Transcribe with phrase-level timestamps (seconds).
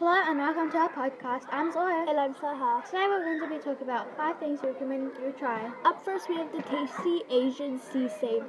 [0.00, 1.44] Hello and welcome to our podcast.
[1.52, 2.06] I'm Zoya.
[2.08, 2.84] And I'm Saha.
[2.84, 5.70] Today we're going to be talking about five things we recommend you try.
[5.84, 8.42] Up first, we have the tasty Asian sesame.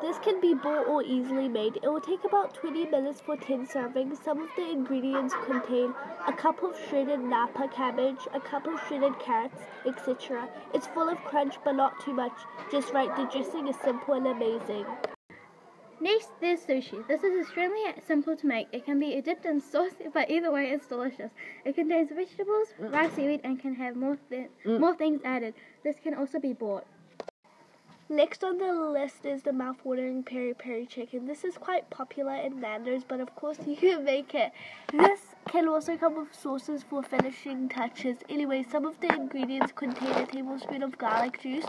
[0.00, 1.76] This can be bought or easily made.
[1.76, 4.24] It will take about 20 minutes for 10 servings.
[4.24, 5.94] Some of the ingredients contain
[6.26, 10.48] a cup of shredded napa cabbage, a cup of shredded carrots, etc.
[10.74, 12.34] It's full of crunch but not too much.
[12.72, 14.84] Just right, the dressing is simple and amazing.
[16.02, 17.06] Next, there's sushi.
[17.06, 18.66] This is extremely simple to make.
[18.72, 21.30] It can be dipped in sauce, but either way, it's delicious.
[21.64, 24.80] It contains vegetables, rice, seaweed, and can have more, th- mm.
[24.80, 25.54] more things added.
[25.84, 26.86] This can also be bought.
[28.08, 31.26] Next on the list is the mouth-watering peri peri chicken.
[31.26, 34.52] This is quite popular in Nando's, but of course you can make it.
[34.92, 38.18] This can also come with sauces for finishing touches.
[38.28, 41.66] Anyway, some of the ingredients contain a tablespoon of garlic juice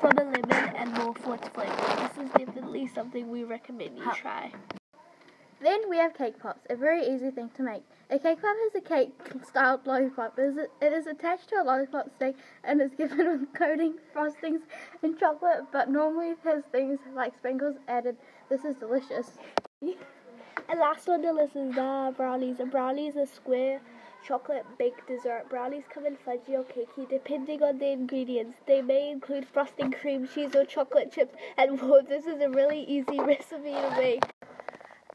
[0.00, 2.08] from a lemon and more for its flavor.
[2.08, 4.52] This is definitely something we recommend you try.
[5.62, 7.84] Then we have cake pops, a very easy thing to make.
[8.10, 10.36] A cake pop is a cake-styled lollipop.
[10.36, 14.62] It is, attached to a lollipop stick and is given with coating, frostings,
[15.04, 18.16] and chocolate, but normally has things like sprinkles added.
[18.48, 19.38] This is delicious.
[19.80, 22.58] And last on the list is the brownies.
[22.58, 23.80] A brownie is a square
[24.26, 25.48] chocolate baked dessert.
[25.48, 28.58] Brownies come in fudgy or cakey depending on the ingredients.
[28.66, 32.02] They may include frosting, cream cheese, or chocolate chips, and more.
[32.02, 34.24] This is a really easy recipe to make.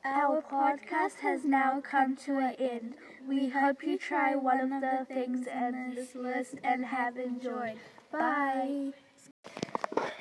[0.10, 2.94] Our podcast has now come to an end.
[3.28, 7.76] We hope you try one of the things in this list and have enjoyed.
[8.10, 8.94] Bye.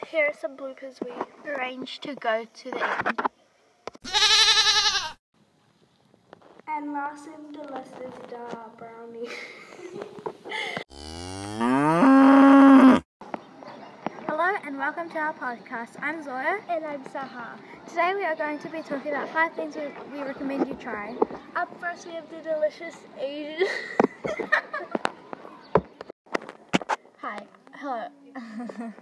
[0.08, 1.12] Here are some bloopers we
[1.48, 3.20] arranged to go to the end.
[6.66, 9.28] And last in the list is the brownie.
[14.46, 16.00] Hello and welcome to our podcast.
[16.00, 16.60] I'm Zoya.
[16.68, 17.58] And I'm Saha.
[17.88, 21.16] Today we are going to be talking about five things we, we recommend you try.
[21.56, 23.66] Up first, we have the delicious Asian.
[27.18, 27.40] Hi.
[27.72, 28.06] Hello.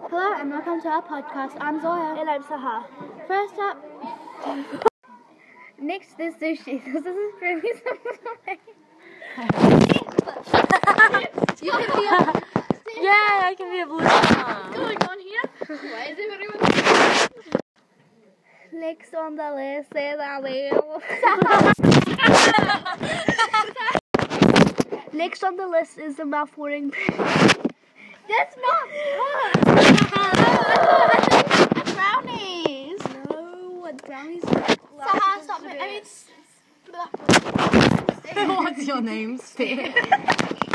[0.00, 1.56] Hello and welcome to our podcast.
[1.58, 2.20] I'm Zoya.
[2.20, 2.84] and I'm Saha.
[3.26, 3.82] First up,
[5.80, 6.84] next is sushi.
[6.84, 7.72] This is really
[8.46, 8.60] make.
[11.62, 12.39] You can be a, Yeah, I
[13.60, 13.98] can be a blue.
[14.74, 15.42] going on here.
[15.66, 16.60] Why is everyone?
[18.72, 20.40] Next on the list is our
[25.12, 26.90] Next on the list is the mouth-watering.
[28.28, 28.88] That's not
[31.94, 33.00] Brownies.
[33.26, 34.44] no, brownies.
[34.44, 35.76] Saha, stop it.
[35.80, 36.02] I
[38.46, 39.38] mean, What's your name?
[39.38, 39.94] Spit.